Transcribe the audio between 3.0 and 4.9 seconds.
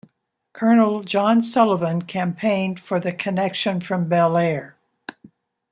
connection from Bellaire.